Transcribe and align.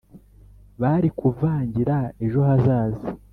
bari 0.81 1.09
kuvangira 1.19 1.97
ejo 2.23 2.39
hazaza. 2.47 3.07